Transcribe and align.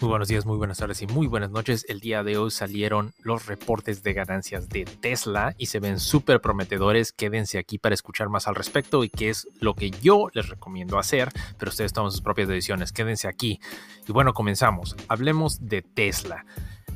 Muy 0.00 0.10
buenos 0.10 0.28
días, 0.28 0.46
muy 0.46 0.56
buenas 0.56 0.78
tardes 0.78 1.02
y 1.02 1.08
muy 1.08 1.26
buenas 1.26 1.50
noches. 1.50 1.84
El 1.88 1.98
día 1.98 2.22
de 2.22 2.38
hoy 2.38 2.52
salieron 2.52 3.14
los 3.18 3.46
reportes 3.46 4.04
de 4.04 4.12
ganancias 4.12 4.68
de 4.68 4.84
Tesla 4.84 5.56
y 5.58 5.66
se 5.66 5.80
ven 5.80 5.98
súper 5.98 6.40
prometedores. 6.40 7.10
Quédense 7.10 7.58
aquí 7.58 7.78
para 7.78 7.96
escuchar 7.96 8.28
más 8.28 8.46
al 8.46 8.54
respecto 8.54 9.02
y 9.02 9.08
qué 9.08 9.30
es 9.30 9.48
lo 9.58 9.74
que 9.74 9.90
yo 9.90 10.28
les 10.34 10.50
recomiendo 10.50 11.00
hacer, 11.00 11.30
pero 11.58 11.70
ustedes 11.70 11.92
toman 11.92 12.12
sus 12.12 12.20
propias 12.20 12.46
decisiones. 12.46 12.92
Quédense 12.92 13.26
aquí. 13.26 13.58
Y 14.06 14.12
bueno, 14.12 14.34
comenzamos. 14.34 14.94
Hablemos 15.08 15.66
de 15.66 15.82
Tesla. 15.82 16.44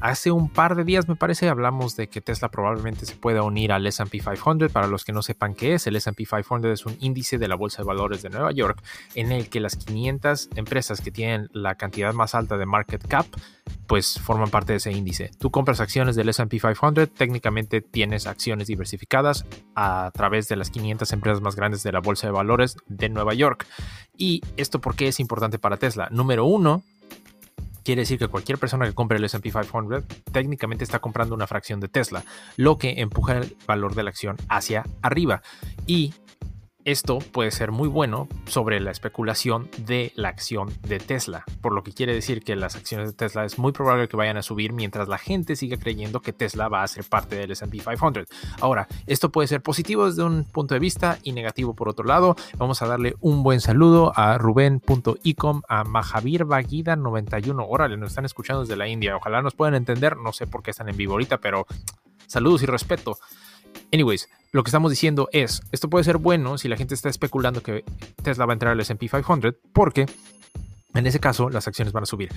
Hace 0.02 0.32
un 0.32 0.48
par 0.48 0.74
de 0.74 0.82
días, 0.82 1.08
me 1.08 1.14
parece, 1.14 1.48
hablamos 1.48 1.94
de 1.94 2.08
que 2.08 2.20
Tesla 2.20 2.50
probablemente 2.50 3.06
se 3.06 3.14
pueda 3.14 3.44
unir 3.44 3.70
al 3.70 3.86
SP 3.86 4.18
500. 4.18 4.72
Para 4.72 4.88
los 4.88 5.04
que 5.04 5.12
no 5.12 5.22
sepan 5.22 5.54
qué 5.54 5.74
es, 5.74 5.86
el 5.86 5.94
SP 5.94 6.26
500 6.26 6.64
es 6.72 6.86
un 6.86 6.96
índice 6.98 7.38
de 7.38 7.46
la 7.46 7.54
Bolsa 7.54 7.82
de 7.82 7.86
Valores 7.86 8.20
de 8.20 8.28
Nueva 8.28 8.50
York 8.50 8.82
en 9.14 9.30
el 9.30 9.48
que 9.48 9.60
las 9.60 9.76
500 9.76 10.48
empresas 10.56 11.00
que 11.00 11.12
tienen 11.12 11.50
la 11.52 11.76
cantidad 11.76 12.12
más 12.14 12.34
alta 12.34 12.56
de 12.56 12.66
market 12.66 13.06
cap 13.06 13.26
pues 13.86 14.18
forman 14.18 14.50
parte 14.50 14.72
de 14.72 14.78
ese 14.78 14.90
índice. 14.90 15.30
Tú 15.38 15.52
compras 15.52 15.78
acciones 15.78 16.16
del 16.16 16.30
SP 16.34 16.58
500, 16.58 17.08
técnicamente 17.08 17.80
tienes 17.80 18.26
acciones 18.26 18.66
diversificadas 18.66 19.46
a 19.76 20.10
través 20.12 20.48
de 20.48 20.56
las 20.56 20.70
500 20.70 21.12
empresas 21.12 21.40
más 21.40 21.54
grandes 21.54 21.84
de 21.84 21.92
la 21.92 22.00
Bolsa 22.00 22.26
de 22.26 22.32
Valores 22.32 22.76
de 22.88 23.08
Nueva 23.08 23.34
York. 23.34 23.68
¿Y 24.18 24.42
esto 24.56 24.80
por 24.80 24.96
qué 24.96 25.06
es 25.06 25.20
importante 25.20 25.60
para 25.60 25.76
Tesla? 25.76 26.08
Número 26.10 26.44
uno, 26.44 26.82
quiere 27.82 28.02
decir 28.02 28.18
que 28.18 28.28
cualquier 28.28 28.58
persona 28.58 28.86
que 28.86 28.94
compre 28.94 29.18
el 29.18 29.24
SP 29.26 29.50
500 29.50 30.04
técnicamente 30.32 30.84
está 30.84 31.00
comprando 31.00 31.34
una 31.34 31.46
fracción 31.46 31.80
de 31.80 31.88
Tesla, 31.88 32.24
lo 32.56 32.78
que 32.78 33.00
empuja 33.00 33.38
el 33.38 33.56
valor 33.66 33.94
de 33.94 34.02
la 34.02 34.10
acción 34.10 34.36
hacia 34.48 34.84
arriba. 35.02 35.42
Y 35.86 36.14
esto 36.84 37.18
puede 37.18 37.50
ser 37.50 37.70
muy 37.70 37.88
bueno 37.88 38.28
sobre 38.46 38.80
la 38.80 38.90
especulación 38.90 39.68
de 39.78 40.12
la 40.16 40.28
acción 40.28 40.72
de 40.82 40.98
Tesla, 40.98 41.44
por 41.60 41.72
lo 41.72 41.82
que 41.82 41.92
quiere 41.92 42.14
decir 42.14 42.42
que 42.42 42.56
las 42.56 42.76
acciones 42.76 43.08
de 43.08 43.14
Tesla 43.14 43.44
es 43.44 43.58
muy 43.58 43.72
probable 43.72 44.08
que 44.08 44.16
vayan 44.16 44.36
a 44.36 44.42
subir 44.42 44.72
mientras 44.72 45.08
la 45.08 45.18
gente 45.18 45.56
siga 45.56 45.76
creyendo 45.76 46.20
que 46.20 46.32
Tesla 46.32 46.68
va 46.68 46.82
a 46.82 46.88
ser 46.88 47.04
parte 47.04 47.36
del 47.36 47.52
S&P 47.52 47.78
500. 47.78 48.26
Ahora, 48.60 48.88
esto 49.06 49.30
puede 49.30 49.48
ser 49.48 49.62
positivo 49.62 50.06
desde 50.06 50.24
un 50.24 50.44
punto 50.44 50.74
de 50.74 50.80
vista 50.80 51.18
y 51.22 51.32
negativo 51.32 51.74
por 51.74 51.88
otro 51.88 52.04
lado. 52.04 52.36
Vamos 52.56 52.82
a 52.82 52.86
darle 52.86 53.14
un 53.20 53.42
buen 53.42 53.60
saludo 53.60 54.12
a 54.16 54.38
Rubén.icom, 54.38 55.62
a 55.68 55.84
Mahavir 55.84 56.44
Bagida 56.44 56.96
91. 56.96 57.66
Órale, 57.66 57.96
nos 57.96 58.10
están 58.10 58.24
escuchando 58.24 58.62
desde 58.62 58.76
la 58.76 58.88
India. 58.88 59.16
Ojalá 59.16 59.42
nos 59.42 59.54
puedan 59.54 59.74
entender. 59.74 60.16
No 60.16 60.32
sé 60.32 60.46
por 60.46 60.62
qué 60.62 60.70
están 60.72 60.88
en 60.88 60.96
vivo 60.96 61.12
ahorita, 61.12 61.38
pero 61.38 61.66
saludos 62.26 62.62
y 62.62 62.66
respeto. 62.66 63.18
Anyways, 63.92 64.30
lo 64.52 64.62
que 64.62 64.68
estamos 64.68 64.90
diciendo 64.90 65.28
es, 65.32 65.60
esto 65.70 65.90
puede 65.90 66.04
ser 66.04 66.16
bueno 66.16 66.56
si 66.56 66.66
la 66.66 66.78
gente 66.78 66.94
está 66.94 67.10
especulando 67.10 67.62
que 67.62 67.84
Tesla 68.22 68.46
va 68.46 68.52
a 68.52 68.54
entrar 68.54 68.72
al 68.72 68.80
S&P 68.80 69.06
500 69.08 69.54
porque 69.74 70.06
en 70.94 71.06
ese 71.06 71.20
caso, 71.20 71.48
las 71.48 71.66
acciones 71.68 71.92
van 71.92 72.02
a 72.02 72.06
subir. 72.06 72.30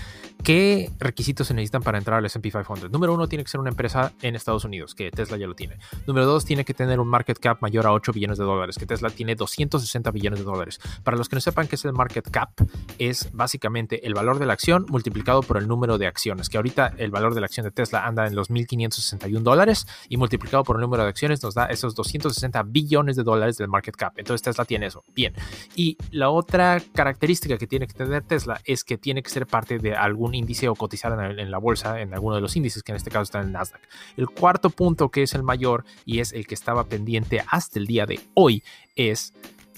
¿Qué 0.44 0.92
requisitos 1.00 1.48
se 1.48 1.54
necesitan 1.54 1.82
para 1.82 1.98
entrar 1.98 2.20
al 2.20 2.26
SP 2.26 2.52
500? 2.52 2.92
Número 2.92 3.14
uno, 3.14 3.28
tiene 3.28 3.44
que 3.44 3.50
ser 3.50 3.60
una 3.60 3.70
empresa 3.70 4.14
en 4.22 4.36
Estados 4.36 4.64
Unidos, 4.66 4.96
que 4.96 5.12
Tesla 5.12 5.38
ya 5.38 5.48
lo 5.48 5.56
tiene. 5.56 5.78
Número 6.08 6.26
dos, 6.26 6.46
tiene 6.46 6.64
que 6.64 6.74
tener 6.74 7.00
un 7.00 7.08
market 7.08 7.38
cap 7.40 7.58
mayor 7.62 7.86
a 7.86 7.92
8 7.92 8.14
billones 8.14 8.38
de 8.38 8.44
dólares, 8.44 8.78
que 8.78 8.86
Tesla 8.86 9.10
tiene 9.10 9.36
260 9.36 10.12
billones 10.12 10.40
de 10.40 10.46
dólares. 10.46 10.80
Para 11.04 11.18
los 11.18 11.30
que 11.30 11.36
no 11.36 11.42
sepan 11.42 11.68
qué 11.68 11.76
es 11.76 11.86
el 11.86 11.94
market 11.94 12.30
cap, 12.30 12.50
es 12.98 13.30
básicamente 13.34 14.06
el 14.08 14.14
valor 14.14 14.40
de 14.40 14.46
la 14.46 14.54
acción 14.54 14.86
multiplicado 14.90 15.42
por 15.42 15.58
el 15.58 15.68
número 15.68 15.98
de 15.98 16.08
acciones, 16.08 16.50
que 16.50 16.58
ahorita 16.58 16.94
el 16.98 17.12
valor 17.12 17.34
de 17.34 17.42
la 17.42 17.46
acción 17.48 17.66
de 17.66 17.72
Tesla 17.72 18.06
anda 18.06 18.28
en 18.28 18.36
los 18.36 18.50
1.561 18.50 19.42
dólares 19.42 19.86
y 20.10 20.18
multiplicado 20.18 20.64
por 20.64 20.78
el 20.78 20.82
número 20.82 21.04
de 21.04 21.10
acciones 21.10 21.44
nos 21.44 21.56
da 21.56 21.66
esos 21.66 21.96
260 21.96 22.64
billones 22.64 23.16
de 23.16 23.24
dólares 23.24 23.58
del 23.58 23.68
market 23.68 23.96
cap. 23.96 24.14
Entonces 24.18 24.42
Tesla 24.42 24.66
tiene 24.66 24.88
eso. 24.88 25.04
Bien. 25.14 25.34
Y 25.76 25.98
la 26.12 26.30
otra 26.30 26.82
característica 26.94 27.58
que 27.58 27.68
tiene 27.68 27.88
que 27.88 27.94
tener 27.94 28.24
Tesla 28.24 28.45
es 28.66 28.84
que 28.84 28.98
tiene 28.98 29.24
que 29.24 29.30
ser 29.30 29.48
parte 29.48 29.80
de 29.80 29.96
algún 29.96 30.36
índice 30.36 30.70
o 30.70 30.76
cotizar 30.76 31.38
en, 31.38 31.52
la 31.52 31.58
bolsa, 31.58 32.02
en 32.02 32.14
alguno 32.14 32.36
de 32.36 32.42
los 32.42 32.56
índices, 32.56 32.84
que 32.84 32.92
en 32.92 32.98
este 32.98 33.12
caso 33.12 33.24
está 33.24 33.40
en 33.40 33.48
el 33.48 33.52
Nasdaq. 33.52 33.82
El 34.18 34.30
cuarto 34.30 34.70
punto, 34.70 35.10
que 35.10 35.24
es 35.24 35.34
el 35.34 35.44
mayor 35.44 35.86
y 36.06 36.20
es 36.20 36.34
el 36.34 36.48
que 36.48 36.56
estaba 36.56 36.86
pendiente 36.86 37.44
hasta 37.50 37.80
el 37.80 37.88
día 37.88 38.06
de 38.06 38.20
hoy, 38.34 38.64
es 38.96 39.34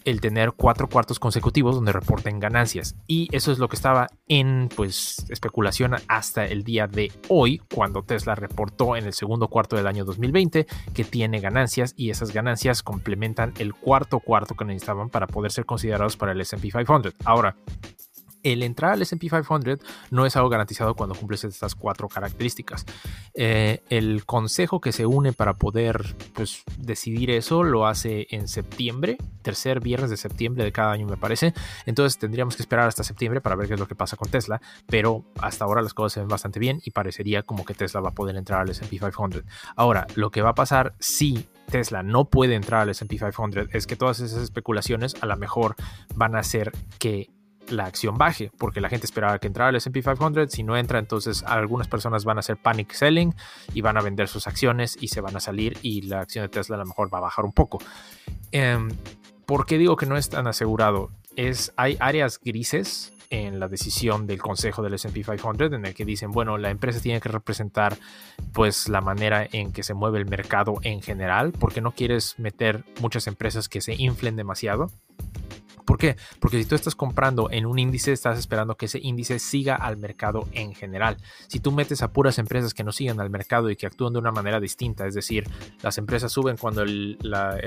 el 0.07 0.21
tener 0.21 0.53
cuatro 0.53 0.87
cuartos 0.87 1.19
consecutivos 1.19 1.75
donde 1.75 1.91
reporten 1.91 2.39
ganancias. 2.39 2.95
Y 3.07 3.27
eso 3.35 3.51
es 3.51 3.59
lo 3.59 3.67
que 3.67 3.75
estaba 3.75 4.07
en 4.29 4.69
pues 4.73 5.25
especulación 5.27 5.95
hasta 6.07 6.45
el 6.45 6.63
día 6.63 6.87
de 6.87 7.11
hoy, 7.27 7.61
cuando 7.73 8.03
Tesla 8.03 8.33
reportó 8.33 8.95
en 8.95 9.05
el 9.05 9.13
segundo 9.13 9.49
cuarto 9.49 9.75
del 9.75 9.85
año 9.85 10.05
2020 10.05 10.65
que 10.93 11.03
tiene 11.03 11.41
ganancias 11.41 11.93
y 11.97 12.09
esas 12.09 12.31
ganancias 12.31 12.83
complementan 12.83 13.53
el 13.59 13.73
cuarto 13.73 14.21
cuarto 14.21 14.55
que 14.55 14.63
necesitaban 14.63 15.09
para 15.09 15.27
poder 15.27 15.51
ser 15.51 15.65
considerados 15.65 16.15
para 16.15 16.31
el 16.31 16.39
SP 16.39 16.71
500. 16.71 17.13
Ahora, 17.25 17.57
el 18.53 18.63
entrar 18.63 18.93
al 18.93 19.01
SP 19.03 19.27
500 19.27 19.79
no 20.11 20.25
es 20.25 20.35
algo 20.35 20.49
garantizado 20.49 20.95
cuando 20.95 21.15
cumples 21.15 21.43
estas 21.43 21.75
cuatro 21.75 22.07
características. 22.07 22.85
Eh, 23.33 23.83
el 23.89 24.25
consejo 24.25 24.79
que 24.79 24.91
se 24.91 25.05
une 25.05 25.33
para 25.33 25.53
poder 25.53 26.15
pues, 26.33 26.63
decidir 26.77 27.31
eso 27.31 27.63
lo 27.63 27.87
hace 27.87 28.27
en 28.31 28.47
septiembre, 28.47 29.17
tercer 29.41 29.79
viernes 29.81 30.09
de 30.09 30.17
septiembre 30.17 30.63
de 30.63 30.71
cada 30.71 30.91
año 30.91 31.07
me 31.07 31.17
parece. 31.17 31.53
Entonces 31.85 32.17
tendríamos 32.17 32.55
que 32.55 32.63
esperar 32.63 32.87
hasta 32.87 33.03
septiembre 33.03 33.41
para 33.41 33.55
ver 33.55 33.67
qué 33.67 33.73
es 33.73 33.79
lo 33.79 33.87
que 33.87 33.95
pasa 33.95 34.15
con 34.15 34.29
Tesla, 34.29 34.61
pero 34.87 35.25
hasta 35.39 35.65
ahora 35.65 35.81
las 35.81 35.93
cosas 35.93 36.13
se 36.13 36.19
ven 36.21 36.29
bastante 36.29 36.59
bien 36.59 36.81
y 36.83 36.91
parecería 36.91 37.43
como 37.43 37.65
que 37.65 37.73
Tesla 37.73 38.01
va 38.01 38.09
a 38.09 38.15
poder 38.15 38.35
entrar 38.37 38.61
al 38.61 38.69
SP 38.71 38.97
500. 38.99 39.43
Ahora, 39.75 40.07
lo 40.15 40.31
que 40.31 40.41
va 40.41 40.49
a 40.49 40.55
pasar 40.55 40.95
si 40.99 41.47
Tesla 41.69 42.01
no 42.01 42.25
puede 42.25 42.55
entrar 42.55 42.81
al 42.81 42.89
SP 42.95 43.19
500 43.19 43.67
es 43.73 43.87
que 43.87 43.95
todas 43.95 44.19
esas 44.21 44.41
especulaciones 44.41 45.15
a 45.21 45.25
lo 45.25 45.35
mejor 45.35 45.75
van 46.15 46.35
a 46.35 46.39
hacer 46.39 46.71
que 46.97 47.29
la 47.69 47.85
acción 47.85 48.17
baje, 48.17 48.51
porque 48.57 48.81
la 48.81 48.89
gente 48.89 49.05
esperaba 49.05 49.39
que 49.39 49.47
entrara 49.47 49.69
al 49.69 49.75
SP 49.77 50.01
500, 50.01 50.51
si 50.51 50.63
no 50.63 50.77
entra, 50.77 50.99
entonces 50.99 51.43
algunas 51.43 51.87
personas 51.87 52.25
van 52.25 52.37
a 52.37 52.39
hacer 52.39 52.57
panic 52.57 52.93
selling 52.93 53.33
y 53.73 53.81
van 53.81 53.97
a 53.97 54.01
vender 54.01 54.27
sus 54.27 54.47
acciones 54.47 54.97
y 54.99 55.09
se 55.09 55.21
van 55.21 55.35
a 55.35 55.39
salir 55.39 55.77
y 55.81 56.01
la 56.03 56.21
acción 56.21 56.43
de 56.43 56.49
Tesla 56.49 56.75
a 56.75 56.79
lo 56.79 56.85
mejor 56.85 57.13
va 57.13 57.19
a 57.19 57.21
bajar 57.21 57.45
un 57.45 57.53
poco. 57.53 57.79
Eh, 58.51 58.77
¿Por 59.45 59.65
qué 59.65 59.77
digo 59.77 59.95
que 59.95 60.05
no 60.05 60.17
es 60.17 60.29
tan 60.29 60.47
asegurado? 60.47 61.09
Es, 61.35 61.71
hay 61.77 61.95
áreas 61.99 62.39
grises 62.43 63.13
en 63.29 63.59
la 63.59 63.67
decisión 63.67 64.27
del 64.27 64.41
consejo 64.41 64.81
del 64.81 64.93
S&P 64.95 65.23
500 65.23 65.73
en 65.73 65.85
el 65.85 65.93
que 65.93 66.05
dicen, 66.05 66.31
bueno, 66.31 66.57
la 66.57 66.69
empresa 66.69 66.99
tiene 66.99 67.19
que 67.19 67.29
representar 67.29 67.97
pues 68.53 68.89
la 68.89 69.01
manera 69.01 69.47
en 69.51 69.71
que 69.71 69.83
se 69.83 69.93
mueve 69.93 70.19
el 70.19 70.25
mercado 70.25 70.75
en 70.83 71.01
general, 71.01 71.51
porque 71.51 71.81
no 71.81 71.91
quieres 71.93 72.37
meter 72.39 72.85
muchas 73.01 73.27
empresas 73.27 73.69
que 73.69 73.81
se 73.81 73.95
inflen 73.95 74.35
demasiado. 74.35 74.91
¿Por 75.87 75.97
qué? 75.97 76.17
Porque 76.41 76.61
si 76.61 76.65
tú 76.65 76.75
estás 76.75 76.95
comprando 76.95 77.49
en 77.49 77.65
un 77.65 77.79
índice, 77.79 78.11
estás 78.11 78.37
esperando 78.37 78.75
que 78.75 78.87
ese 78.87 78.99
índice 79.01 79.39
siga 79.39 79.73
al 79.73 79.95
mercado 79.95 80.45
en 80.51 80.75
general. 80.75 81.15
Si 81.47 81.61
tú 81.61 81.71
metes 81.71 82.01
a 82.01 82.11
puras 82.11 82.39
empresas 82.39 82.73
que 82.73 82.83
no 82.83 82.91
siguen 82.91 83.21
al 83.21 83.29
mercado 83.29 83.69
y 83.69 83.77
que 83.77 83.85
actúan 83.85 84.11
de 84.11 84.19
una 84.19 84.33
manera 84.33 84.59
distinta, 84.59 85.07
es 85.07 85.13
decir, 85.13 85.49
las 85.81 85.97
empresas 85.97 86.29
suben 86.29 86.57
cuando 86.57 86.81
el, 86.81 87.17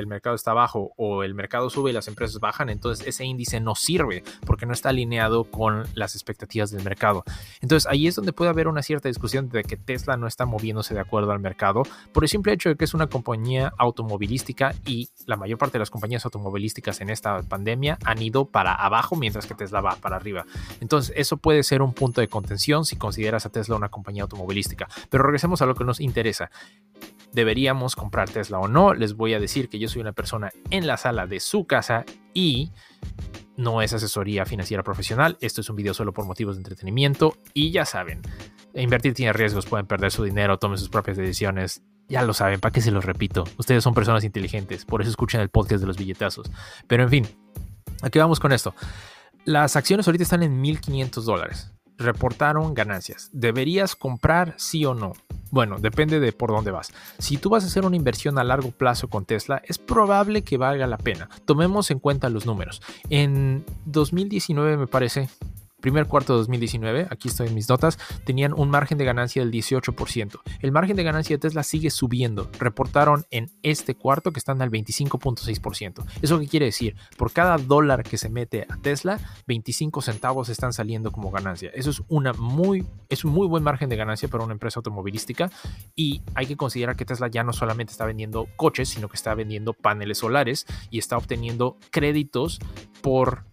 mercado 0.06 0.36
está 0.36 0.52
bajo 0.52 0.92
o 0.98 1.24
el 1.24 1.32
mercado 1.32 1.70
sube 1.70 1.90
y 1.90 1.92
las 1.94 2.08
empresas 2.08 2.38
bajan, 2.40 2.68
entonces 2.68 3.06
ese 3.06 3.24
índice 3.24 3.58
no 3.58 3.74
sirve 3.74 4.22
porque 4.44 4.66
no 4.66 4.74
está 4.74 4.90
alineado 4.90 5.44
con 5.44 5.84
las 5.94 6.14
expectativas 6.14 6.70
del 6.70 6.84
mercado. 6.84 7.24
Entonces 7.62 7.90
ahí 7.90 8.06
es 8.06 8.16
donde 8.16 8.34
puede 8.34 8.50
haber 8.50 8.68
una 8.68 8.82
cierta 8.82 9.08
discusión 9.08 9.48
de 9.48 9.62
que 9.62 9.78
Tesla 9.78 10.18
no 10.18 10.26
está 10.26 10.44
moviéndose 10.44 10.92
de 10.92 11.00
acuerdo 11.00 11.32
al 11.32 11.40
mercado 11.40 11.84
por 12.12 12.24
el 12.24 12.28
simple 12.28 12.52
hecho 12.52 12.68
de 12.68 12.76
que 12.76 12.84
es 12.84 12.92
una 12.92 13.06
compañía 13.06 13.72
automovilística 13.78 14.74
y 14.84 15.08
la 15.24 15.36
mayor 15.36 15.56
parte 15.56 15.78
de 15.78 15.78
las 15.78 15.90
compañías 15.90 16.26
automovilísticas 16.26 17.00
en 17.00 17.08
esta 17.08 17.40
pandemia 17.44 17.96
han 18.10 18.22
ido 18.22 18.46
para 18.46 18.74
abajo 18.74 19.16
mientras 19.16 19.46
que 19.46 19.54
Tesla 19.54 19.80
va 19.80 19.96
para 19.96 20.16
arriba. 20.16 20.44
Entonces 20.80 21.12
eso 21.16 21.36
puede 21.36 21.62
ser 21.62 21.82
un 21.82 21.92
punto 21.92 22.20
de 22.20 22.28
contención 22.28 22.84
si 22.84 22.96
consideras 22.96 23.46
a 23.46 23.50
Tesla 23.50 23.76
una 23.76 23.88
compañía 23.88 24.22
automovilística. 24.22 24.88
Pero 25.08 25.24
regresemos 25.24 25.62
a 25.62 25.66
lo 25.66 25.74
que 25.74 25.84
nos 25.84 26.00
interesa. 26.00 26.50
¿Deberíamos 27.32 27.94
comprar 27.94 28.28
Tesla 28.28 28.58
o 28.58 28.68
no? 28.68 28.92
Les 28.92 29.14
voy 29.14 29.34
a 29.34 29.40
decir 29.40 29.68
que 29.68 29.78
yo 29.78 29.88
soy 29.88 30.02
una 30.02 30.12
persona 30.12 30.50
en 30.70 30.86
la 30.86 30.96
sala 30.96 31.26
de 31.26 31.38
su 31.38 31.64
casa 31.64 32.04
y 32.34 32.72
no 33.56 33.82
es 33.82 33.92
asesoría 33.92 34.44
financiera 34.44 34.82
profesional. 34.82 35.36
Esto 35.40 35.60
es 35.60 35.70
un 35.70 35.76
video 35.76 35.94
solo 35.94 36.12
por 36.12 36.24
motivos 36.24 36.56
de 36.56 36.60
entretenimiento 36.60 37.36
y 37.54 37.70
ya 37.70 37.84
saben, 37.84 38.22
invertir 38.74 39.14
tiene 39.14 39.32
riesgos, 39.32 39.66
pueden 39.66 39.86
perder 39.86 40.10
su 40.10 40.24
dinero, 40.24 40.58
tomen 40.58 40.78
sus 40.78 40.88
propias 40.88 41.16
decisiones. 41.16 41.82
Ya 42.08 42.22
lo 42.22 42.34
saben, 42.34 42.58
¿para 42.58 42.72
qué 42.72 42.80
se 42.80 42.90
los 42.90 43.04
repito? 43.04 43.44
Ustedes 43.56 43.84
son 43.84 43.94
personas 43.94 44.24
inteligentes, 44.24 44.84
por 44.84 45.00
eso 45.00 45.10
escuchan 45.10 45.40
el 45.40 45.48
podcast 45.48 45.80
de 45.80 45.86
los 45.86 45.96
billetazos. 45.96 46.50
Pero 46.88 47.04
en 47.04 47.08
fin, 47.08 47.28
Aquí 48.02 48.18
vamos 48.18 48.40
con 48.40 48.52
esto. 48.52 48.74
Las 49.44 49.76
acciones 49.76 50.06
ahorita 50.06 50.24
están 50.24 50.42
en 50.42 50.62
1.500 50.62 51.22
dólares. 51.22 51.72
Reportaron 51.98 52.72
ganancias. 52.72 53.30
¿Deberías 53.32 53.94
comprar 53.94 54.54
sí 54.56 54.84
o 54.84 54.94
no? 54.94 55.12
Bueno, 55.50 55.78
depende 55.78 56.20
de 56.20 56.32
por 56.32 56.50
dónde 56.50 56.70
vas. 56.70 56.92
Si 57.18 57.36
tú 57.36 57.50
vas 57.50 57.64
a 57.64 57.66
hacer 57.66 57.84
una 57.84 57.96
inversión 57.96 58.38
a 58.38 58.44
largo 58.44 58.70
plazo 58.70 59.08
con 59.08 59.24
Tesla, 59.24 59.60
es 59.66 59.78
probable 59.78 60.42
que 60.42 60.56
valga 60.56 60.86
la 60.86 60.96
pena. 60.96 61.28
Tomemos 61.44 61.90
en 61.90 61.98
cuenta 61.98 62.30
los 62.30 62.46
números. 62.46 62.80
En 63.10 63.64
2019 63.86 64.76
me 64.76 64.86
parece, 64.86 65.28
primer 65.80 66.06
cuarto 66.06 66.34
de 66.34 66.38
2019, 66.38 67.08
aquí 67.10 67.28
estoy 67.28 67.48
en 67.48 67.54
mis 67.54 67.68
notas, 67.68 67.98
tenían 68.24 68.52
un 68.52 68.70
margen 68.70 68.98
de 68.98 69.04
ganancia 69.04 69.42
del 69.42 69.52
18%. 69.52 70.40
El 70.60 70.72
margen 70.72 70.96
de 70.96 71.02
ganancia 71.02 71.36
de 71.36 71.40
Tesla 71.40 71.62
sigue 71.62 71.90
subiendo. 71.90 72.50
Reportaron 72.58 73.24
en 73.30 73.50
este 73.62 73.94
cuarto 73.94 74.32
que 74.32 74.38
están 74.38 74.62
al 74.62 74.70
25.6%. 74.70 76.04
¿Eso 76.22 76.38
qué 76.38 76.48
quiere 76.48 76.66
decir? 76.66 76.96
Por 77.16 77.32
cada 77.32 77.56
dólar 77.56 78.02
que 78.02 78.18
se 78.18 78.28
mete 78.28 78.66
a 78.68 78.76
Tesla, 78.76 79.18
25 79.46 80.02
centavos 80.02 80.48
están 80.48 80.72
saliendo 80.72 81.12
como 81.12 81.30
ganancia. 81.30 81.70
Eso 81.74 81.90
es, 81.90 82.02
una 82.08 82.32
muy, 82.32 82.86
es 83.08 83.24
un 83.24 83.32
muy 83.32 83.46
buen 83.46 83.62
margen 83.62 83.88
de 83.88 83.96
ganancia 83.96 84.28
para 84.28 84.44
una 84.44 84.52
empresa 84.52 84.78
automovilística 84.80 85.50
y 85.94 86.22
hay 86.34 86.46
que 86.46 86.56
considerar 86.56 86.96
que 86.96 87.04
Tesla 87.04 87.28
ya 87.28 87.44
no 87.44 87.52
solamente 87.52 87.92
está 87.92 88.04
vendiendo 88.04 88.46
coches, 88.56 88.88
sino 88.88 89.08
que 89.08 89.16
está 89.16 89.34
vendiendo 89.34 89.72
paneles 89.72 90.18
solares 90.18 90.66
y 90.90 90.98
está 90.98 91.16
obteniendo 91.16 91.78
créditos 91.90 92.58
por 93.02 93.44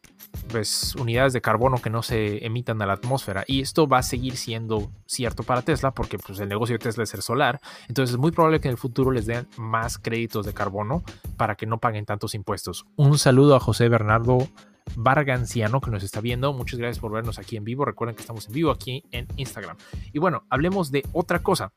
pues, 0.50 0.95
unidades 0.95 1.33
de 1.33 1.41
carbono 1.41 1.77
que 1.81 1.89
no 1.89 2.03
se 2.03 2.45
emitan 2.45 2.81
a 2.81 2.85
la 2.85 2.94
atmósfera. 2.94 3.44
Y 3.47 3.62
esto 3.62 3.88
va 3.88 4.00
a 4.00 4.03
seguir 4.03 4.38
siendo 4.38 4.91
cierto 5.06 5.44
para 5.44 5.62
Tesla 5.62 5.91
porque 5.91 6.18
pues, 6.18 6.39
el 6.39 6.50
negocio 6.50 6.75
de 6.75 6.79
Tesla 6.79 7.03
es 7.03 7.09
ser 7.09 7.21
solar. 7.21 7.59
Entonces 7.88 8.13
es 8.15 8.19
muy 8.19 8.31
probable 8.31 8.59
que 8.59 8.68
en 8.68 8.74
el 8.74 8.77
futuro 8.77 9.12
les 9.12 9.25
den 9.25 9.47
más 9.57 9.97
créditos 9.97 10.45
de 10.45 10.53
carbono 10.53 11.03
para 11.38 11.56
que 11.56 11.65
no 11.65 11.79
paguen 11.79 12.06
tantos 12.06 12.35
impuestos. 12.35 12.85
Un 12.95 13.18
saludo 13.18 13.56
a 13.56 13.59
José 13.59 13.89
Bernardo 13.89 14.47
Varganciano 14.95 15.81
que 15.81 15.91
nos 15.91 16.03
está 16.03 16.21
viendo. 16.21 16.53
Muchas 16.53 16.80
gracias 16.80 17.00
por 17.00 17.12
vernos 17.12 17.39
aquí 17.39 17.57
en 17.57 17.63
vivo. 17.63 17.85
Recuerden 17.85 18.15
que 18.15 18.21
estamos 18.21 18.47
en 18.47 18.53
vivo 18.53 18.71
aquí 18.71 19.03
en 19.12 19.27
Instagram. 19.35 19.77
Y 20.13 20.19
bueno, 20.19 20.45
hablemos 20.50 20.91
de 20.91 21.03
otra 21.13 21.39
cosa. 21.39 21.73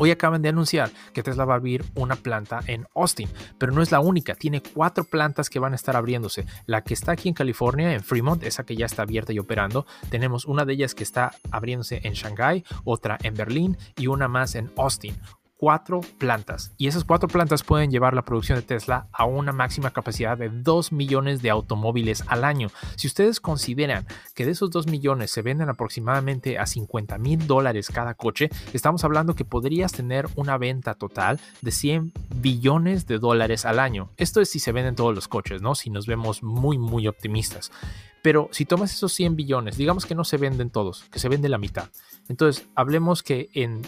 Hoy 0.00 0.12
acaban 0.12 0.42
de 0.42 0.48
anunciar 0.48 0.90
que 1.12 1.24
Tesla 1.24 1.44
va 1.44 1.54
a 1.54 1.56
abrir 1.56 1.84
una 1.96 2.14
planta 2.14 2.60
en 2.68 2.86
Austin, 2.94 3.28
pero 3.58 3.72
no 3.72 3.82
es 3.82 3.90
la 3.90 3.98
única, 3.98 4.36
tiene 4.36 4.62
cuatro 4.62 5.02
plantas 5.02 5.50
que 5.50 5.58
van 5.58 5.72
a 5.72 5.76
estar 5.76 5.96
abriéndose. 5.96 6.46
La 6.66 6.84
que 6.84 6.94
está 6.94 7.12
aquí 7.12 7.28
en 7.28 7.34
California, 7.34 7.92
en 7.92 8.04
Fremont, 8.04 8.44
esa 8.44 8.64
que 8.64 8.76
ya 8.76 8.86
está 8.86 9.02
abierta 9.02 9.32
y 9.32 9.40
operando. 9.40 9.86
Tenemos 10.08 10.44
una 10.44 10.64
de 10.64 10.74
ellas 10.74 10.94
que 10.94 11.02
está 11.02 11.32
abriéndose 11.50 12.00
en 12.04 12.12
Shanghai, 12.12 12.64
otra 12.84 13.18
en 13.24 13.34
Berlín 13.34 13.76
y 13.96 14.06
una 14.06 14.28
más 14.28 14.54
en 14.54 14.70
Austin 14.76 15.16
cuatro 15.58 16.00
plantas 16.18 16.72
y 16.78 16.86
esas 16.86 17.04
cuatro 17.04 17.28
plantas 17.28 17.64
pueden 17.64 17.90
llevar 17.90 18.14
la 18.14 18.24
producción 18.24 18.56
de 18.56 18.62
Tesla 18.62 19.08
a 19.12 19.24
una 19.24 19.52
máxima 19.52 19.90
capacidad 19.90 20.38
de 20.38 20.48
2 20.48 20.92
millones 20.92 21.42
de 21.42 21.50
automóviles 21.50 22.22
al 22.28 22.44
año. 22.44 22.70
Si 22.96 23.08
ustedes 23.08 23.40
consideran 23.40 24.06
que 24.34 24.46
de 24.46 24.52
esos 24.52 24.70
2 24.70 24.86
millones 24.86 25.32
se 25.32 25.42
venden 25.42 25.68
aproximadamente 25.68 26.58
a 26.58 26.66
50 26.66 27.18
mil 27.18 27.46
dólares 27.46 27.90
cada 27.92 28.14
coche, 28.14 28.50
estamos 28.72 29.02
hablando 29.04 29.34
que 29.34 29.44
podrías 29.44 29.92
tener 29.92 30.28
una 30.36 30.56
venta 30.58 30.94
total 30.94 31.40
de 31.60 31.72
100 31.72 32.12
billones 32.36 33.06
de 33.08 33.18
dólares 33.18 33.66
al 33.66 33.80
año. 33.80 34.10
Esto 34.16 34.40
es 34.40 34.50
si 34.50 34.60
se 34.60 34.72
venden 34.72 34.94
todos 34.94 35.14
los 35.14 35.26
coches, 35.26 35.60
¿no? 35.60 35.74
Si 35.74 35.90
nos 35.90 36.06
vemos 36.06 36.44
muy, 36.44 36.78
muy 36.78 37.08
optimistas. 37.08 37.72
Pero 38.22 38.48
si 38.52 38.64
tomas 38.64 38.92
esos 38.92 39.12
100 39.12 39.36
billones, 39.36 39.76
digamos 39.76 40.06
que 40.06 40.14
no 40.14 40.24
se 40.24 40.36
venden 40.36 40.70
todos, 40.70 41.04
que 41.10 41.18
se 41.18 41.28
vende 41.28 41.48
la 41.48 41.58
mitad. 41.58 41.88
Entonces, 42.28 42.66
hablemos 42.74 43.22
que 43.22 43.48
en 43.54 43.82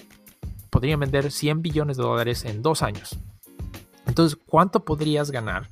podrían 0.71 1.01
vender 1.01 1.31
100 1.31 1.63
billones 1.63 1.97
de 1.97 2.03
dólares 2.03 2.45
en 2.45 2.63
dos 2.63 2.83
años. 2.83 3.19
Entonces, 4.07 4.39
¿cuánto 4.47 4.85
podrías 4.85 5.31
ganar 5.31 5.71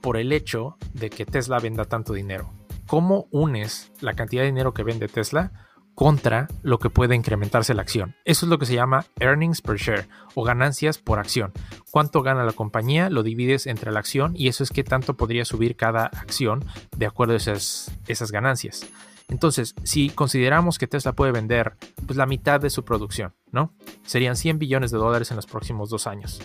por 0.00 0.16
el 0.16 0.32
hecho 0.32 0.76
de 0.94 1.10
que 1.10 1.26
Tesla 1.26 1.58
venda 1.58 1.84
tanto 1.84 2.12
dinero? 2.12 2.50
¿Cómo 2.86 3.26
unes 3.30 3.92
la 4.00 4.14
cantidad 4.14 4.42
de 4.42 4.48
dinero 4.48 4.72
que 4.72 4.82
vende 4.82 5.08
Tesla 5.08 5.52
contra 5.94 6.46
lo 6.62 6.78
que 6.78 6.88
puede 6.88 7.14
incrementarse 7.14 7.74
la 7.74 7.82
acción? 7.82 8.14
Eso 8.24 8.46
es 8.46 8.50
lo 8.50 8.58
que 8.58 8.64
se 8.64 8.74
llama 8.74 9.04
earnings 9.20 9.60
per 9.60 9.76
share 9.76 10.08
o 10.34 10.44
ganancias 10.44 10.96
por 10.96 11.18
acción. 11.18 11.52
¿Cuánto 11.90 12.22
gana 12.22 12.44
la 12.44 12.52
compañía? 12.52 13.10
Lo 13.10 13.22
divides 13.22 13.66
entre 13.66 13.92
la 13.92 13.98
acción 13.98 14.32
y 14.34 14.48
eso 14.48 14.62
es 14.62 14.70
qué 14.70 14.84
tanto 14.84 15.18
podría 15.18 15.44
subir 15.44 15.76
cada 15.76 16.06
acción 16.06 16.64
de 16.96 17.06
acuerdo 17.06 17.34
a 17.34 17.36
esas, 17.36 17.90
esas 18.06 18.32
ganancias. 18.32 18.86
Entonces, 19.28 19.74
si 19.82 20.08
consideramos 20.08 20.78
que 20.78 20.86
Tesla 20.86 21.12
puede 21.12 21.32
vender 21.32 21.74
pues, 22.06 22.16
la 22.16 22.26
mitad 22.26 22.60
de 22.60 22.70
su 22.70 22.84
producción, 22.84 23.34
¿no? 23.52 23.74
Serían 24.04 24.36
100 24.36 24.58
billones 24.58 24.90
de 24.90 24.98
dólares 24.98 25.30
en 25.30 25.36
los 25.36 25.46
próximos 25.46 25.90
dos 25.90 26.06
años. 26.06 26.40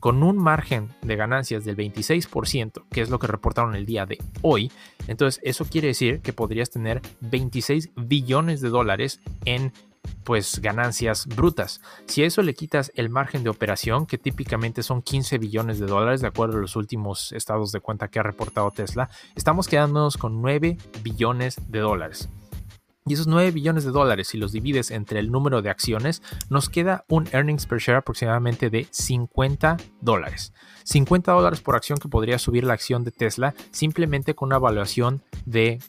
Con 0.00 0.22
un 0.22 0.36
margen 0.36 0.88
de 1.02 1.14
ganancias 1.14 1.64
del 1.64 1.76
26%, 1.76 2.84
que 2.90 3.02
es 3.02 3.10
lo 3.10 3.18
que 3.18 3.26
reportaron 3.26 3.76
el 3.76 3.86
día 3.86 4.06
de 4.06 4.18
hoy, 4.40 4.72
entonces 5.06 5.40
eso 5.44 5.64
quiere 5.66 5.88
decir 5.88 6.20
que 6.20 6.32
podrías 6.32 6.70
tener 6.70 7.02
26 7.20 7.90
billones 7.94 8.60
de 8.60 8.70
dólares 8.70 9.20
en 9.44 9.72
pues 10.24 10.60
ganancias 10.60 11.26
brutas. 11.26 11.80
Si 12.06 12.22
a 12.22 12.26
eso 12.26 12.42
le 12.42 12.54
quitas 12.54 12.92
el 12.94 13.10
margen 13.10 13.42
de 13.44 13.50
operación, 13.50 14.06
que 14.06 14.18
típicamente 14.18 14.82
son 14.82 15.02
15 15.02 15.38
billones 15.38 15.78
de 15.78 15.86
dólares, 15.86 16.20
de 16.20 16.28
acuerdo 16.28 16.58
a 16.58 16.60
los 16.60 16.76
últimos 16.76 17.32
estados 17.32 17.72
de 17.72 17.80
cuenta 17.80 18.08
que 18.08 18.18
ha 18.18 18.22
reportado 18.22 18.70
Tesla, 18.70 19.10
estamos 19.34 19.68
quedándonos 19.68 20.16
con 20.16 20.40
9 20.40 20.78
billones 21.02 21.56
de 21.68 21.80
dólares. 21.80 22.28
Y 23.04 23.14
esos 23.14 23.26
9 23.26 23.50
billones 23.50 23.84
de 23.84 23.90
dólares, 23.90 24.28
si 24.28 24.38
los 24.38 24.52
divides 24.52 24.92
entre 24.92 25.18
el 25.18 25.32
número 25.32 25.60
de 25.60 25.70
acciones, 25.70 26.22
nos 26.50 26.68
queda 26.68 27.04
un 27.08 27.26
earnings 27.32 27.66
per 27.66 27.80
share 27.80 27.98
aproximadamente 27.98 28.70
de 28.70 28.86
50 28.90 29.76
dólares. 30.00 30.52
50 30.84 31.32
dólares 31.32 31.60
por 31.60 31.74
acción 31.74 31.98
que 31.98 32.08
podría 32.08 32.38
subir 32.38 32.62
la 32.62 32.74
acción 32.74 33.02
de 33.02 33.10
Tesla 33.10 33.54
simplemente 33.72 34.34
con 34.34 34.48
una 34.48 34.56
evaluación 34.56 35.22
de 35.46 35.80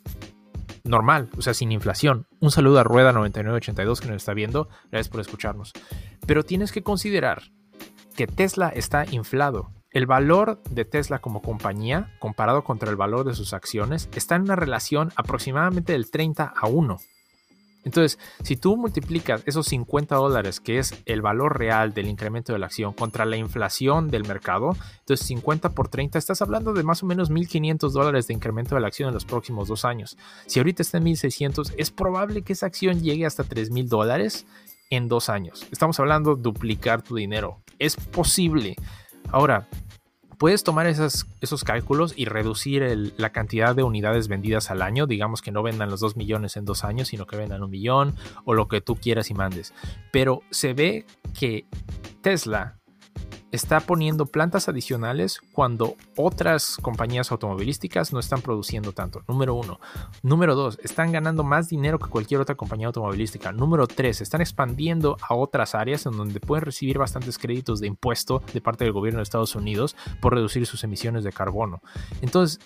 normal, 0.84 1.30
o 1.38 1.42
sea, 1.42 1.54
sin 1.54 1.72
inflación. 1.72 2.28
Un 2.40 2.52
saludo 2.52 2.80
a 2.80 2.84
Rueda9982 2.84 4.00
que 4.00 4.08
nos 4.08 4.18
está 4.18 4.34
viendo. 4.34 4.70
Gracias 4.92 5.10
por 5.10 5.22
escucharnos. 5.22 5.74
Pero 6.26 6.44
tienes 6.44 6.72
que 6.72 6.84
considerar 6.84 7.44
que 8.16 8.28
Tesla 8.28 8.70
está 8.70 9.06
inflado. 9.10 9.72
El 9.92 10.08
valor 10.08 10.62
de 10.70 10.86
Tesla 10.86 11.20
como 11.20 11.42
compañía, 11.42 12.16
comparado 12.20 12.64
contra 12.64 12.90
el 12.90 12.96
valor 12.96 13.26
de 13.26 13.36
sus 13.36 13.54
acciones, 13.54 14.10
está 14.16 14.36
en 14.36 14.44
una 14.44 14.56
relación 14.56 15.12
aproximadamente 15.16 15.94
del 15.94 16.10
30 16.10 16.54
a 16.56 16.68
1. 16.68 16.98
Entonces, 17.84 18.20
si 18.44 18.56
tú 18.56 18.78
multiplicas 18.78 19.44
esos 19.46 19.68
50 19.68 20.16
dólares, 20.16 20.60
que 20.60 20.80
es 20.80 20.94
el 21.06 21.22
valor 21.22 21.58
real 21.58 21.94
del 21.94 22.08
incremento 22.08 22.54
de 22.54 22.60
la 22.60 22.68
acción, 22.68 22.94
contra 22.94 23.26
la 23.26 23.38
inflación 23.38 24.10
del 24.10 24.26
mercado, 24.26 24.76
entonces 25.00 25.26
50 25.28 25.70
por 25.70 25.90
30, 25.90 26.18
estás 26.18 26.42
hablando 26.42 26.74
de 26.74 26.84
más 26.84 27.04
o 27.04 27.06
menos 27.06 27.32
1.500 27.32 27.92
dólares 27.92 28.28
de 28.28 28.34
incremento 28.34 28.76
de 28.76 28.82
la 28.82 28.88
acción 28.88 29.10
en 29.10 29.14
los 29.14 29.26
próximos 29.26 29.68
dos 29.68 29.86
años. 29.86 30.18
Si 30.46 30.60
ahorita 30.60 30.82
está 30.82 30.98
en 30.98 31.06
1.600, 31.06 31.74
es 31.78 31.92
probable 31.92 32.42
que 32.42 32.54
esa 32.54 32.66
acción 32.66 33.02
llegue 33.02 33.26
hasta 33.26 33.44
3.000 33.44 33.88
dólares 33.88 34.46
en 34.90 35.08
dos 35.08 35.30
años. 35.30 35.66
Estamos 35.72 36.00
hablando 36.00 36.36
de 36.36 36.42
duplicar 36.42 37.02
tu 37.02 37.16
dinero. 37.16 37.62
Es 37.80 37.96
posible. 37.96 38.76
Ahora, 39.32 39.68
puedes 40.44 40.66
tomar 40.66 40.88
esos 40.88 41.64
cálculos 41.64 42.14
y 42.18 42.26
reducir 42.26 43.14
la 43.16 43.30
cantidad 43.30 43.74
de 43.74 43.84
unidades 43.84 44.28
vendidas 44.28 44.72
al 44.72 44.82
año. 44.82 45.08
Digamos 45.08 45.42
que 45.42 45.54
no 45.54 45.64
vendan 45.64 45.90
los 45.90 46.02
2 46.02 46.18
millones 46.18 46.58
en 46.58 46.66
dos 46.66 46.84
años, 46.84 47.08
sino 47.08 47.26
que 47.26 47.38
vendan 47.38 47.64
un 47.64 47.70
millón 47.70 48.14
o 48.44 48.54
lo 48.54 48.68
que 48.68 48.82
tú 48.82 48.98
quieras 48.98 49.30
y 49.30 49.36
mandes. 49.36 49.74
Pero 50.12 50.42
se 50.50 50.74
ve 50.74 51.06
que 51.40 51.66
Tesla 52.20 52.76
está 53.54 53.80
poniendo 53.82 54.26
plantas 54.26 54.68
adicionales 54.68 55.40
cuando 55.54 55.96
otras 56.18 56.78
compañías 56.82 57.32
automovilísticas 57.32 58.12
no 58.12 58.20
están 58.20 58.42
produciendo 58.42 58.94
tanto. 58.94 59.22
Número 59.28 59.54
uno. 59.54 59.80
Número 60.24 60.56
dos, 60.56 60.80
están 60.84 61.12
ganando 61.12 61.44
más 61.44 61.70
dinero 61.70 62.00
que 62.00 62.10
cualquier 62.10 62.42
otra 62.42 62.56
compañía 62.56 62.88
automovilística. 62.88 63.52
Número 63.52 63.86
tres, 63.86 64.22
están 64.22 64.42
expandiendo 64.42 65.18
a 65.22 65.36
otras 65.36 65.76
áreas 65.76 66.08
en 66.08 66.18
donde 66.18 66.40
pueden 66.40 66.66
recibir 66.66 66.98
bastantes 66.98 67.38
créditos 67.38 67.80
de 67.80 67.86
impuesto 67.86 68.42
de 68.54 68.60
parte 68.60 68.86
del 68.86 68.94
gobierno 68.94 69.20
de 69.20 69.24
Estados 69.24 69.56
Unidos 69.56 69.96
por 70.20 70.34
reducir 70.34 70.66
sus 70.66 70.84
emisiones 70.84 71.24
de 71.24 71.32
carbono. 71.32 71.84
Entonces, 72.22 72.60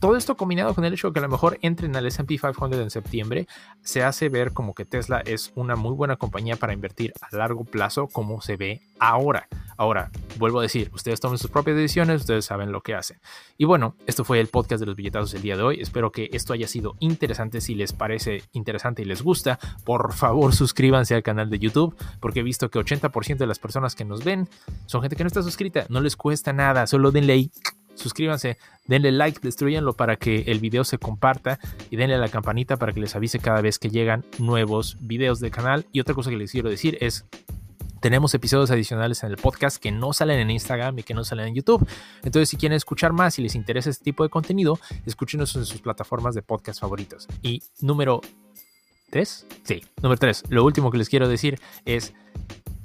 todo 0.00 0.16
esto 0.16 0.36
combinado 0.36 0.74
con 0.74 0.84
el 0.84 0.92
hecho 0.92 1.08
de 1.08 1.12
que 1.12 1.18
a 1.18 1.22
lo 1.22 1.28
mejor 1.28 1.58
entren 1.62 1.96
al 1.96 2.06
SP 2.06 2.38
500 2.38 2.80
en 2.80 2.90
septiembre, 2.90 3.46
se 3.82 4.02
hace 4.02 4.28
ver 4.28 4.52
como 4.52 4.74
que 4.74 4.84
Tesla 4.84 5.20
es 5.24 5.52
una 5.54 5.76
muy 5.76 5.94
buena 5.94 6.16
compañía 6.16 6.56
para 6.56 6.72
invertir 6.72 7.12
a 7.20 7.34
largo 7.36 7.64
plazo 7.64 8.06
como 8.08 8.40
se 8.40 8.56
ve 8.56 8.80
ahora. 8.98 9.48
Ahora, 9.76 10.10
vuelvo 10.38 10.58
a 10.58 10.62
decir, 10.62 10.90
ustedes 10.92 11.20
tomen 11.20 11.38
sus 11.38 11.50
propias 11.50 11.76
decisiones, 11.76 12.22
ustedes 12.22 12.44
saben 12.44 12.72
lo 12.72 12.80
que 12.80 12.94
hacen. 12.94 13.18
Y 13.56 13.64
bueno, 13.64 13.94
esto 14.06 14.24
fue 14.24 14.40
el 14.40 14.48
podcast 14.48 14.80
de 14.80 14.86
los 14.86 14.96
billetazos 14.96 15.32
del 15.32 15.42
día 15.42 15.56
de 15.56 15.62
hoy. 15.62 15.80
Espero 15.80 16.10
que 16.10 16.28
esto 16.32 16.52
haya 16.52 16.66
sido 16.66 16.96
interesante. 16.98 17.60
Si 17.60 17.74
les 17.74 17.92
parece 17.92 18.42
interesante 18.52 19.02
y 19.02 19.04
les 19.04 19.22
gusta, 19.22 19.58
por 19.84 20.12
favor 20.14 20.52
suscríbanse 20.52 21.14
al 21.14 21.22
canal 21.22 21.48
de 21.48 21.60
YouTube, 21.60 21.96
porque 22.20 22.40
he 22.40 22.42
visto 22.42 22.70
que 22.70 22.78
80% 22.78 23.36
de 23.36 23.46
las 23.46 23.58
personas 23.58 23.94
que 23.94 24.04
nos 24.04 24.24
ven 24.24 24.48
son 24.86 25.02
gente 25.02 25.14
que 25.16 25.22
no 25.22 25.28
está 25.28 25.42
suscrita. 25.42 25.86
No 25.88 26.00
les 26.00 26.16
cuesta 26.16 26.52
nada, 26.52 26.86
solo 26.86 27.12
denle 27.12 27.32
ahí 27.34 27.50
suscríbanse, 27.98 28.56
denle 28.86 29.12
like, 29.12 29.40
destruyanlo 29.42 29.92
para 29.92 30.16
que 30.16 30.44
el 30.46 30.60
video 30.60 30.84
se 30.84 30.98
comparta 30.98 31.58
y 31.90 31.96
denle 31.96 32.14
a 32.14 32.18
la 32.18 32.28
campanita 32.28 32.76
para 32.76 32.92
que 32.92 33.00
les 33.00 33.14
avise 33.16 33.38
cada 33.38 33.60
vez 33.60 33.78
que 33.78 33.90
llegan 33.90 34.24
nuevos 34.38 34.96
videos 35.00 35.40
del 35.40 35.50
canal. 35.50 35.86
Y 35.92 36.00
otra 36.00 36.14
cosa 36.14 36.30
que 36.30 36.36
les 36.36 36.52
quiero 36.52 36.70
decir 36.70 36.96
es 37.00 37.24
tenemos 38.00 38.32
episodios 38.34 38.70
adicionales 38.70 39.22
en 39.24 39.30
el 39.30 39.36
podcast 39.36 39.78
que 39.78 39.90
no 39.90 40.12
salen 40.12 40.38
en 40.38 40.50
Instagram 40.50 40.98
y 41.00 41.02
que 41.02 41.14
no 41.14 41.24
salen 41.24 41.48
en 41.48 41.54
YouTube. 41.54 41.86
Entonces, 42.22 42.48
si 42.48 42.56
quieren 42.56 42.76
escuchar 42.76 43.12
más 43.12 43.38
y 43.38 43.42
les 43.42 43.54
interesa 43.54 43.90
este 43.90 44.04
tipo 44.04 44.22
de 44.22 44.28
contenido, 44.28 44.78
escúchenos 45.04 45.54
en 45.56 45.64
sus 45.64 45.80
plataformas 45.80 46.34
de 46.34 46.42
podcast 46.42 46.80
favoritos. 46.80 47.26
Y 47.42 47.62
número 47.80 48.20
3, 49.10 49.46
sí, 49.64 49.84
número 50.02 50.18
3, 50.18 50.44
lo 50.48 50.64
último 50.64 50.90
que 50.90 50.98
les 50.98 51.08
quiero 51.08 51.28
decir 51.28 51.58
es, 51.84 52.14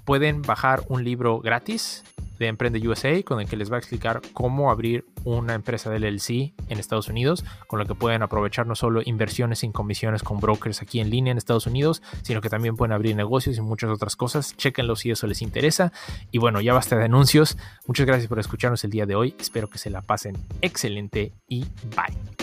pueden 0.06 0.42
bajar 0.42 0.84
un 0.90 1.04
libro 1.04 1.40
gratis 1.40 2.04
de 2.40 2.48
Emprende 2.48 2.86
USA 2.88 3.22
con 3.24 3.40
el 3.40 3.48
que 3.48 3.58
les 3.58 3.72
va 3.72 3.76
a 3.76 3.80
explicar 3.80 4.22
cómo 4.34 4.72
abrir 4.72 5.06
una 5.24 5.54
empresa 5.54 5.90
de 5.90 6.00
LLC 6.00 6.54
en 6.70 6.80
Estados 6.80 7.08
Unidos, 7.08 7.46
con 7.68 7.80
lo 7.80 7.86
que 7.86 7.96
pueden 7.96 8.22
aprovechar 8.24 8.68
no 8.68 8.76
solo 8.76 9.02
inversiones 9.04 9.60
sin 9.60 9.72
comisiones 9.72 10.24
con 10.24 10.40
brokers 10.40 10.82
aquí 10.82 11.00
en 11.00 11.10
línea 11.10 11.32
en 11.32 11.38
Estados 11.38 11.68
Unidos, 11.68 12.02
sino 12.22 12.42
que 12.42 12.50
también 12.50 12.76
pueden 12.76 12.94
abrir 12.94 13.16
negocios 13.16 13.58
y 13.58 13.62
muchas 13.62 13.90
otras 13.90 14.16
cosas. 14.16 14.56
Chequenlo 14.58 14.96
si 14.96 15.12
eso 15.12 15.28
les 15.28 15.42
interesa. 15.42 15.92
Y 16.32 16.40
bueno, 16.40 16.62
ya 16.62 16.74
basta 16.74 16.98
de 16.98 17.06
anuncios. 17.06 17.58
Muchas 17.88 18.06
gracias 18.06 18.28
por 18.28 18.40
escucharnos 18.40 18.84
el 18.84 18.92
día 18.92 19.06
de 19.06 19.16
hoy. 19.16 19.36
Espero 19.40 19.70
que 19.70 19.78
se 19.78 19.90
la 19.90 20.02
pasen 20.02 20.38
excelente 20.62 21.34
y 21.48 21.66
bye. 21.96 22.43